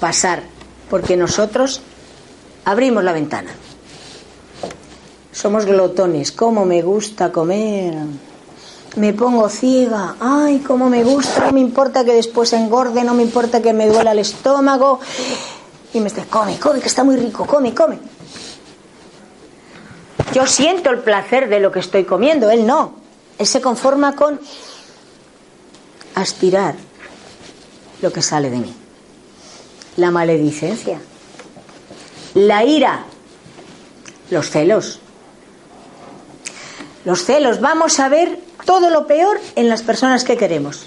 [0.01, 0.43] pasar,
[0.91, 1.81] porque nosotros
[2.65, 3.51] abrimos la ventana.
[5.33, 6.33] Somos glotones.
[6.33, 7.95] ¿Cómo me gusta comer?
[8.97, 10.17] Me pongo ciega.
[10.19, 11.47] Ay, cómo me gusta.
[11.47, 15.01] No me importa que después engorde, no me importa que me duela el estómago.
[15.93, 17.99] Y me esté, come, come, que está muy rico, come, come.
[20.33, 22.95] Yo siento el placer de lo que estoy comiendo, él no.
[23.39, 24.41] Él se conforma con
[26.15, 26.77] aspirar
[28.03, 28.75] lo que sale de mí.
[29.97, 31.01] La maledicencia,
[32.35, 33.05] la ira,
[34.31, 35.01] los celos,
[37.05, 40.87] los celos, vamos a ver todo lo peor en las personas que queremos.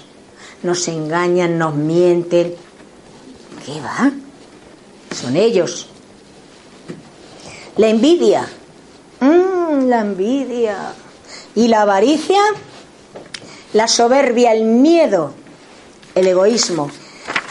[0.62, 2.54] Nos engañan, nos mienten.
[3.64, 4.12] ¿Qué va?
[5.14, 5.88] Son ellos.
[7.76, 8.48] La envidia.
[9.20, 10.92] Mm, la envidia.
[11.56, 12.40] ¿Y la avaricia?
[13.72, 15.34] La soberbia, el miedo,
[16.14, 16.90] el egoísmo.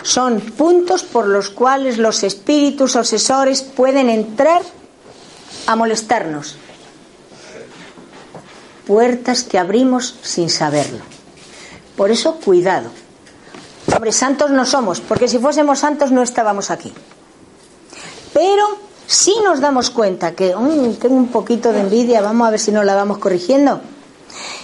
[0.04, 4.62] Son puntos por los cuales los espíritus obsesores pueden entrar
[5.68, 6.58] a molestarnos
[8.86, 11.00] puertas que abrimos sin saberlo.
[11.96, 12.90] Por eso, cuidado.
[13.94, 16.94] Hombre, santos no somos, porque si fuésemos santos no estábamos aquí.
[18.34, 20.56] Pero si nos damos cuenta que
[21.00, 23.82] tengo un poquito de envidia, vamos a ver si nos la vamos corrigiendo.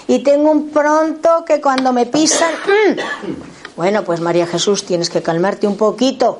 [0.07, 2.51] Y tengo un pronto que cuando me pisan,
[3.75, 6.39] bueno, pues María Jesús, tienes que calmarte un poquito.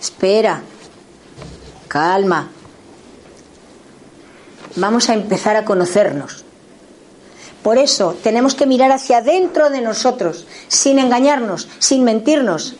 [0.00, 0.62] Espera,
[1.86, 2.50] calma,
[4.76, 6.44] vamos a empezar a conocernos.
[7.62, 12.76] Por eso tenemos que mirar hacia adentro de nosotros, sin engañarnos, sin mentirnos.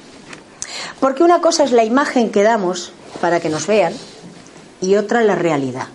[1.01, 3.95] Porque una cosa es la imagen que damos para que nos vean
[4.81, 5.89] y otra la realidad.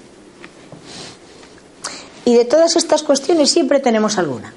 [2.26, 4.54] Y de todas estas cuestiones siempre tenemos alguna.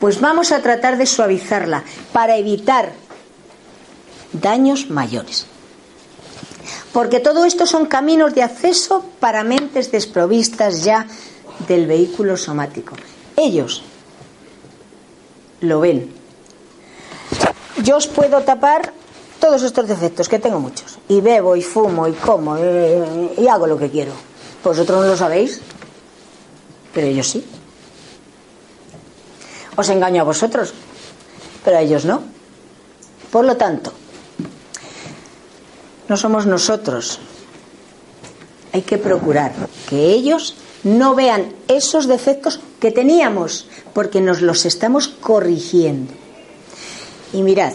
[0.00, 2.92] Pues vamos a tratar de suavizarla para evitar
[4.32, 5.46] daños mayores.
[6.94, 11.08] Porque todo esto son caminos de acceso para mentes desprovistas ya
[11.66, 12.94] del vehículo somático.
[13.36, 13.82] Ellos
[15.60, 16.14] lo ven.
[17.82, 18.92] Yo os puedo tapar
[19.40, 21.00] todos estos defectos, que tengo muchos.
[21.08, 24.12] Y bebo, y fumo, y como, y, y hago lo que quiero.
[24.62, 25.60] Vosotros no lo sabéis,
[26.94, 27.44] pero ellos sí.
[29.74, 30.72] Os engaño a vosotros,
[31.64, 32.22] pero a ellos no.
[33.32, 33.92] Por lo tanto,
[36.08, 37.18] no somos nosotros.
[38.72, 39.52] Hay que procurar
[39.88, 46.12] que ellos no vean esos defectos que teníamos, porque nos los estamos corrigiendo.
[47.32, 47.72] Y mirad,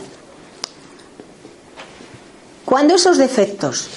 [2.65, 3.87] cuando esos defectos,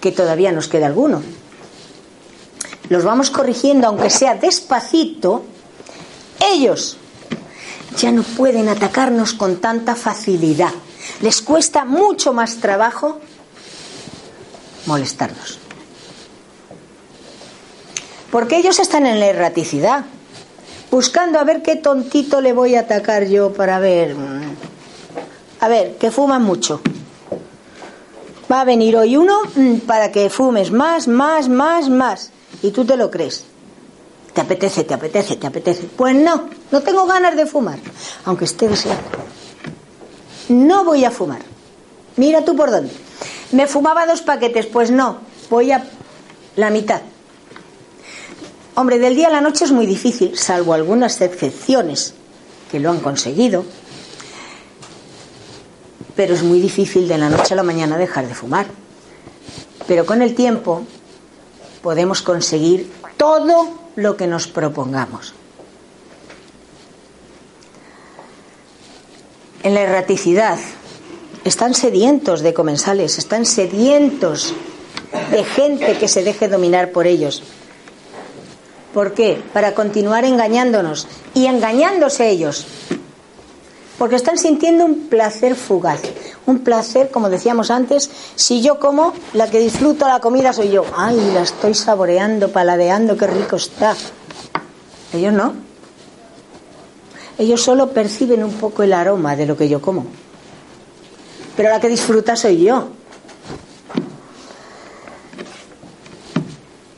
[0.00, 1.22] que todavía nos queda alguno,
[2.88, 5.42] los vamos corrigiendo, aunque sea despacito,
[6.52, 6.96] ellos
[7.98, 10.72] ya no pueden atacarnos con tanta facilidad.
[11.20, 13.20] Les cuesta mucho más trabajo
[14.88, 15.58] molestarnos.
[18.32, 20.04] Porque ellos están en la erraticidad,
[20.90, 24.16] buscando a ver qué tontito le voy a atacar yo para ver.
[24.16, 24.54] Mm,
[25.60, 26.80] a ver, que fuman mucho.
[28.50, 32.30] Va a venir hoy uno mm, para que fumes más, más, más, más.
[32.62, 33.44] Y tú te lo crees.
[34.32, 35.84] Te apetece, te apetece, te apetece.
[35.84, 37.78] Pues no, no tengo ganas de fumar,
[38.24, 39.02] aunque esté deseando.
[40.48, 41.40] No voy a fumar.
[42.16, 43.07] Mira tú por dónde.
[43.52, 45.18] Me fumaba dos paquetes, pues no,
[45.48, 45.84] voy a
[46.56, 47.00] la mitad.
[48.74, 52.14] Hombre, del día a la noche es muy difícil, salvo algunas excepciones
[52.70, 53.64] que lo han conseguido,
[56.14, 58.66] pero es muy difícil de la noche a la mañana dejar de fumar.
[59.86, 60.82] Pero con el tiempo
[61.82, 65.32] podemos conseguir todo lo que nos propongamos.
[69.62, 70.58] En la erraticidad
[71.48, 74.54] están sedientos de comensales, están sedientos
[75.30, 77.42] de gente que se deje dominar por ellos.
[78.92, 79.40] ¿Por qué?
[79.52, 82.66] Para continuar engañándonos y engañándose ellos.
[83.98, 86.00] Porque están sintiendo un placer fugaz.
[86.46, 90.84] Un placer, como decíamos antes, si yo como, la que disfruto la comida soy yo.
[90.96, 93.96] Ay, la estoy saboreando, paladeando, qué rico está.
[95.12, 95.54] Ellos no.
[97.38, 100.06] Ellos solo perciben un poco el aroma de lo que yo como.
[101.58, 102.86] Pero la que disfruta soy yo.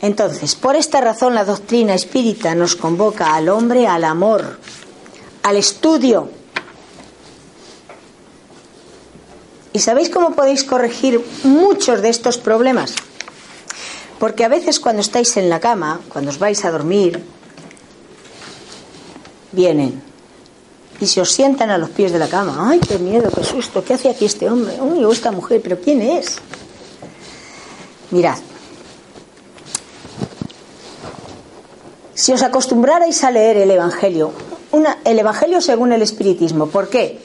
[0.03, 4.59] Entonces, por esta razón la doctrina espírita nos convoca al hombre al amor,
[5.45, 6.29] al estudio.
[9.73, 12.97] ¿Y sabéis cómo podéis corregir muchos de estos problemas?
[14.19, 17.25] Porque a veces cuando estáis en la cama, cuando os vais a dormir,
[19.53, 20.10] vienen
[21.01, 22.69] y se os sientan a los pies de la cama.
[22.71, 23.83] ¡Ay, qué miedo, qué susto!
[23.83, 24.79] ¿Qué hace aquí este hombre?
[24.81, 25.61] ¡Uy, o esta mujer!
[25.63, 26.37] ¿Pero quién es?
[28.11, 28.39] Mirad,
[32.21, 34.31] Si os acostumbrarais a leer el Evangelio,
[35.05, 37.19] el Evangelio según el Espiritismo, ¿por qué?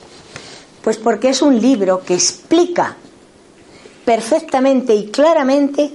[0.81, 2.95] Pues porque es un libro que explica
[4.05, 5.91] perfectamente y claramente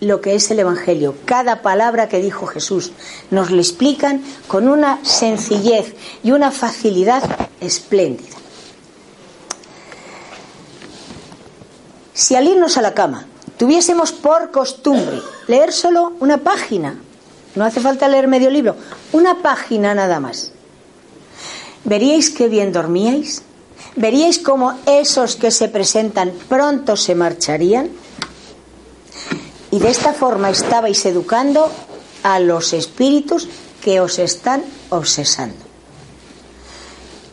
[0.00, 1.14] lo que es el Evangelio.
[1.24, 2.92] Cada palabra que dijo Jesús
[3.30, 7.22] nos lo explican con una sencillez y una facilidad
[7.60, 8.36] espléndida.
[12.14, 13.26] Si al irnos a la cama
[13.56, 16.98] tuviésemos por costumbre leer solo una página
[17.54, 18.76] no hace falta leer medio libro,
[19.12, 20.52] una página nada más.
[21.84, 23.42] ¿Veríais qué bien dormíais?
[23.96, 27.90] ¿Veríais cómo esos que se presentan pronto se marcharían?
[29.70, 31.70] Y de esta forma estabais educando
[32.22, 33.48] a los espíritus
[33.82, 35.56] que os están obsesando.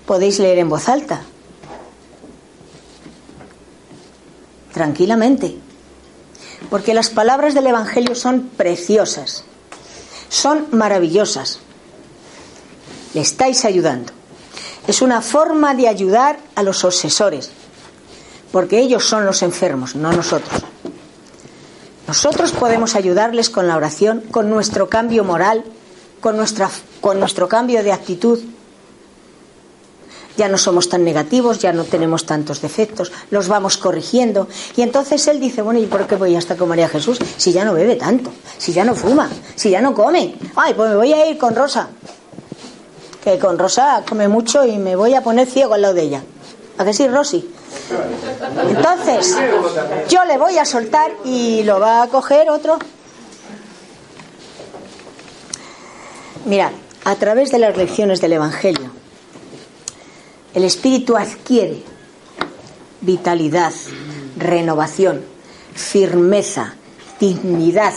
[0.05, 1.23] Podéis leer en voz alta,
[4.73, 5.57] tranquilamente,
[6.69, 9.43] porque las palabras del Evangelio son preciosas
[10.29, 11.59] son maravillosas.
[13.13, 14.13] Le estáis ayudando.
[14.87, 17.51] Es una forma de ayudar a los obsesores,
[18.51, 20.63] porque ellos son los enfermos, no nosotros.
[22.07, 25.65] Nosotros podemos ayudarles con la oración, con nuestro cambio moral,
[26.21, 26.69] con, nuestra,
[27.01, 28.39] con nuestro cambio de actitud,
[30.37, 34.47] ya no somos tan negativos, ya no tenemos tantos defectos, los vamos corrigiendo.
[34.75, 37.65] Y entonces él dice, bueno, ¿y por qué voy hasta con María Jesús si ya
[37.65, 40.35] no bebe tanto, si ya no fuma, si ya no come?
[40.55, 41.89] Ay, pues me voy a ir con Rosa,
[43.23, 46.23] que con Rosa come mucho y me voy a poner ciego al lado de ella.
[46.77, 47.49] ¿A que sí, Rosy?
[48.69, 49.37] Entonces,
[50.09, 52.77] yo le voy a soltar y lo va a coger otro.
[56.45, 56.71] Mirad,
[57.05, 58.91] a través de las lecciones del Evangelio,
[60.53, 61.83] el espíritu adquiere
[63.01, 63.73] vitalidad,
[64.37, 65.37] renovación.
[65.77, 66.73] firmeza,
[67.19, 67.93] dignidad,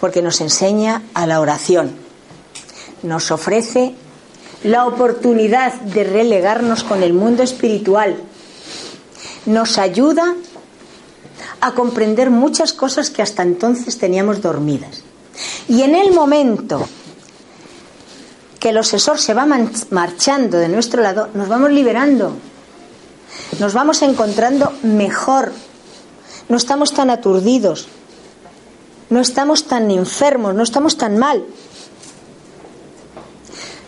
[0.00, 1.94] porque nos enseña a la oración,
[3.02, 3.94] nos ofrece
[4.64, 8.16] la oportunidad de relegarnos con el mundo espiritual,
[9.46, 10.34] nos ayuda
[11.60, 15.02] a comprender muchas cosas que hasta entonces teníamos dormidas.
[15.68, 16.86] Y en el momento
[18.60, 19.46] que el obsesor se va
[19.90, 22.36] marchando de nuestro lado, nos vamos liberando,
[23.58, 25.52] nos vamos encontrando mejor,
[26.48, 27.88] no estamos tan aturdidos,
[29.10, 31.44] no estamos tan enfermos, no estamos tan mal,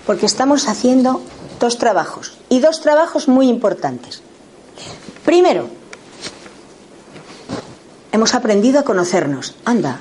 [0.07, 1.23] porque estamos haciendo
[1.61, 4.23] dos trabajos, y dos trabajos muy importantes.
[5.25, 5.69] Primero,
[8.13, 9.55] hemos aprendido a conocernos.
[9.65, 9.99] Anda,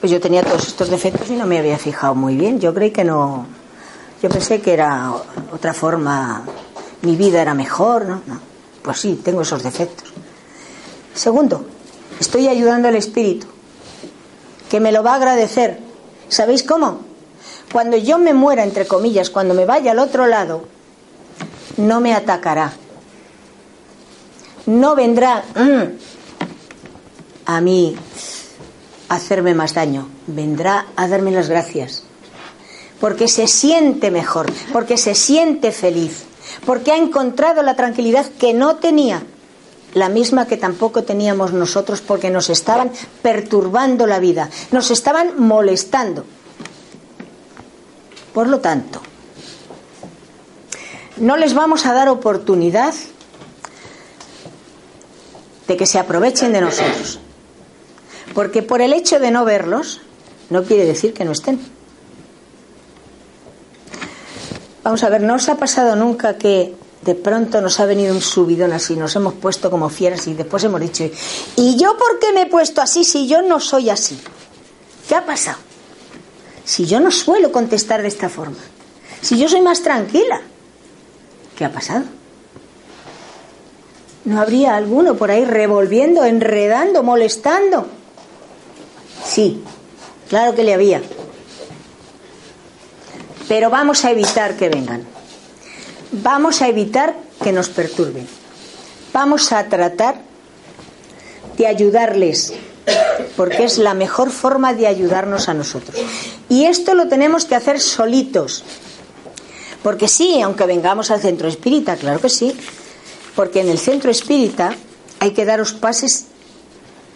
[0.00, 2.58] pues yo tenía todos estos defectos y no me había fijado muy bien.
[2.58, 3.46] Yo creí que no.
[4.22, 5.12] Yo pensé que era
[5.52, 6.42] otra forma,
[7.02, 8.22] mi vida era mejor, ¿no?
[8.26, 8.40] no.
[8.82, 10.12] Pues sí, tengo esos defectos.
[11.14, 11.64] Segundo,
[12.18, 13.46] estoy ayudando al espíritu,
[14.68, 15.78] que me lo va a agradecer.
[16.28, 17.11] ¿Sabéis cómo?
[17.70, 20.64] Cuando yo me muera, entre comillas, cuando me vaya al otro lado,
[21.76, 22.72] no me atacará.
[24.66, 25.82] No vendrá mm,
[27.46, 27.96] a mí
[29.08, 32.04] hacerme más daño, vendrá a darme las gracias.
[33.00, 36.22] Porque se siente mejor, porque se siente feliz,
[36.64, 39.22] porque ha encontrado la tranquilidad que no tenía,
[39.94, 42.90] la misma que tampoco teníamos nosotros porque nos estaban
[43.20, 46.24] perturbando la vida, nos estaban molestando.
[48.32, 49.00] Por lo tanto,
[51.16, 52.94] no les vamos a dar oportunidad
[55.68, 57.20] de que se aprovechen de nosotros.
[58.34, 60.00] Porque por el hecho de no verlos,
[60.50, 61.60] no quiere decir que no estén.
[64.82, 68.20] Vamos a ver, ¿no os ha pasado nunca que de pronto nos ha venido un
[68.20, 71.04] subidón así, nos hemos puesto como fieras y después hemos dicho,
[71.56, 74.18] ¿y yo por qué me he puesto así si yo no soy así?
[75.08, 75.58] ¿Qué ha pasado?
[76.64, 78.58] Si yo no suelo contestar de esta forma,
[79.20, 80.40] si yo soy más tranquila,
[81.56, 82.04] ¿qué ha pasado?
[84.24, 87.88] ¿No habría alguno por ahí revolviendo, enredando, molestando?
[89.24, 89.62] Sí,
[90.28, 91.02] claro que le había.
[93.48, 95.04] Pero vamos a evitar que vengan.
[96.12, 98.28] Vamos a evitar que nos perturben.
[99.12, 100.20] Vamos a tratar
[101.56, 102.54] de ayudarles,
[103.36, 105.96] porque es la mejor forma de ayudarnos a nosotros.
[106.48, 108.64] Y esto lo tenemos que hacer solitos.
[109.82, 112.56] Porque sí, aunque vengamos al centro espírita, claro que sí,
[113.34, 114.76] porque en el centro espírita
[115.18, 116.26] hay que daros pases,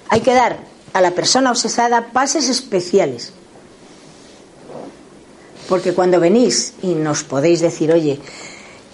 [0.09, 0.59] hay que dar
[0.93, 3.33] a la persona obsesada pases especiales.
[5.69, 8.19] Porque cuando venís y nos podéis decir, oye,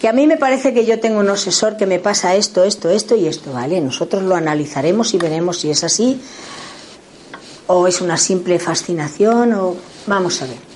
[0.00, 2.90] que a mí me parece que yo tengo un obsesor que me pasa esto, esto,
[2.90, 3.80] esto y esto, ¿vale?
[3.80, 6.20] Nosotros lo analizaremos y veremos si es así
[7.66, 10.72] o es una simple fascinación o vamos a ver.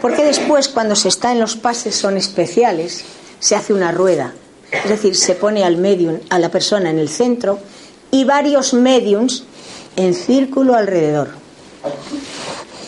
[0.00, 3.04] Porque después cuando se está en los pases son especiales,
[3.38, 4.34] se hace una rueda,
[4.70, 7.58] es decir, se pone al medium, a la persona en el centro
[8.10, 9.44] y varios mediums
[9.96, 11.30] en círculo alrededor,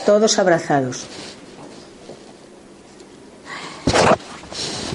[0.04, 1.04] todos abrazados.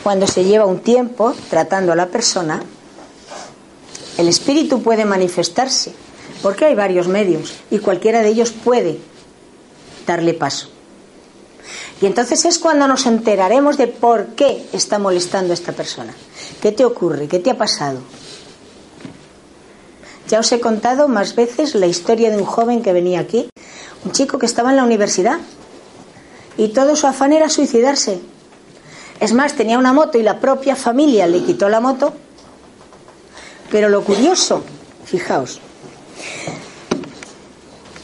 [0.04, 2.64] Cuando se lleva un tiempo tratando a la persona,
[4.18, 5.94] el espíritu puede manifestarse,
[6.42, 9.00] porque hay varios medios y cualquiera de ellos puede
[10.06, 10.70] darle paso.
[12.02, 16.14] Y entonces es cuando nos enteraremos de por qué está molestando a esta persona.
[16.62, 17.28] ¿Qué te ocurre?
[17.28, 18.00] ¿Qué te ha pasado?
[20.28, 23.50] Ya os he contado más veces la historia de un joven que venía aquí,
[24.04, 25.40] un chico que estaba en la universidad
[26.58, 28.20] y todo su afán era suicidarse.
[29.20, 32.14] Es más, tenía una moto y la propia familia le quitó la moto.
[33.70, 34.64] Pero lo curioso,
[35.06, 35.60] fijaos,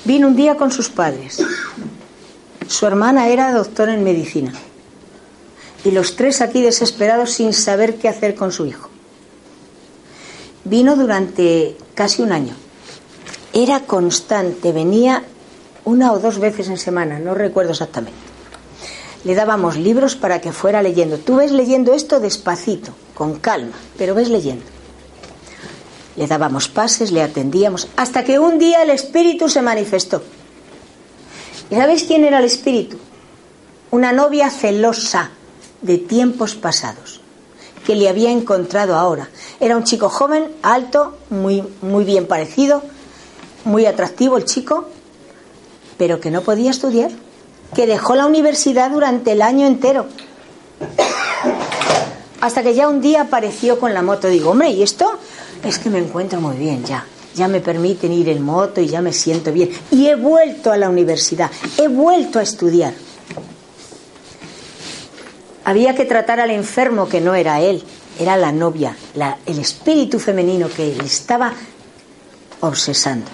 [0.07, 1.43] vino un día con sus padres.
[2.68, 4.53] Su hermana era doctora en medicina.
[5.84, 8.89] Y los tres aquí desesperados sin saber qué hacer con su hijo.
[10.63, 12.55] Vino durante casi un año.
[13.53, 15.24] Era constante, venía
[15.84, 18.20] una o dos veces en semana, no recuerdo exactamente.
[19.24, 21.18] Le dábamos libros para que fuera leyendo.
[21.18, 24.76] Tú ves leyendo esto despacito, con calma, pero ves leyendo.
[26.18, 30.22] Le dábamos pases, le atendíamos, hasta que un día el espíritu se manifestó.
[31.70, 32.97] ¿Y sabéis quién era el espíritu?
[33.91, 35.32] Una novia celosa
[35.82, 37.22] de tiempos pasados
[37.86, 39.30] que le había encontrado ahora.
[39.61, 42.84] Era un chico joven, alto, muy, muy bien parecido,
[43.63, 44.89] muy atractivo el chico,
[45.97, 47.11] pero que no podía estudiar,
[47.76, 50.07] que dejó la universidad durante el año entero.
[52.41, 54.28] Hasta que ya un día apareció con la moto.
[54.28, 55.18] Digo, hombre, ¿y esto?
[55.64, 57.05] Es que me encuentro muy bien ya.
[57.36, 59.70] Ya me permiten ir en moto y ya me siento bien.
[59.91, 62.93] Y he vuelto a la universidad, he vuelto a estudiar.
[65.64, 67.84] Había que tratar al enfermo que no era él,
[68.20, 68.95] era la novia,
[69.45, 71.53] el espíritu femenino que le estaba
[72.62, 73.28] obsesando.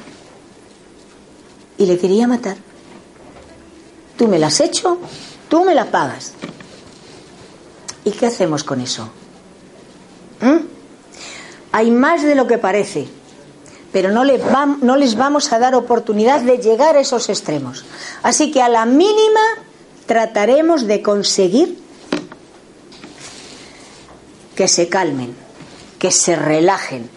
[1.78, 2.57] Y le quería matar.
[4.17, 4.97] Tú me la has hecho,
[5.47, 6.34] tú me la pagas.
[8.03, 9.09] ¿Y qué hacemos con eso?
[10.41, 10.72] ¿Mm?
[11.74, 13.07] Hay más de lo que parece,
[13.91, 17.84] pero no, les vamos a dar oportunidad de llegar a esos extremos.
[18.21, 19.41] Así que a la mínima
[20.05, 21.80] trataremos de conseguir
[24.55, 25.36] que se calmen,
[25.97, 27.09] que se relajen,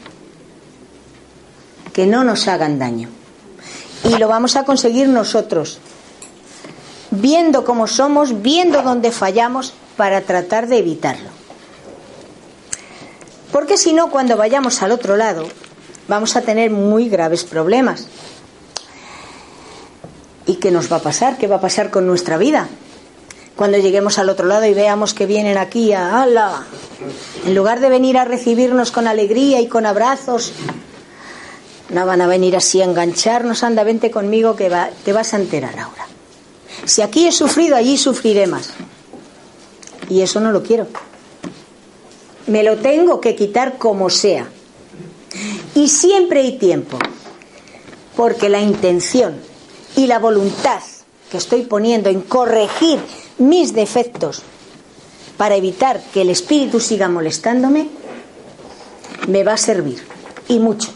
[1.92, 3.10] que no nos hagan daño.
[4.04, 5.80] Y lo vamos a conseguir nosotros,
[7.10, 11.35] viendo cómo somos, viendo dónde fallamos para tratar de evitarlo.
[13.56, 15.48] Porque si no, cuando vayamos al otro lado,
[16.08, 18.06] vamos a tener muy graves problemas.
[20.44, 21.38] ¿Y qué nos va a pasar?
[21.38, 22.68] ¿Qué va a pasar con nuestra vida?
[23.56, 26.66] Cuando lleguemos al otro lado y veamos que vienen aquí a ala,
[27.46, 30.52] en lugar de venir a recibirnos con alegría y con abrazos,
[31.88, 34.70] no van a venir así a engancharnos, anda, vente conmigo que
[35.02, 36.06] te vas a enterar ahora.
[36.84, 38.74] Si aquí he sufrido, allí sufriré más.
[40.10, 40.88] Y eso no lo quiero.
[42.46, 44.48] Me lo tengo que quitar como sea.
[45.74, 46.98] Y siempre hay tiempo.
[48.16, 49.36] Porque la intención
[49.96, 50.80] y la voluntad
[51.30, 53.00] que estoy poniendo en corregir
[53.38, 54.42] mis defectos
[55.36, 57.88] para evitar que el espíritu siga molestándome,
[59.28, 60.02] me va a servir.
[60.48, 60.95] Y mucho.